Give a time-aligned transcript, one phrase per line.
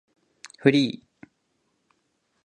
[0.57, 1.29] フリー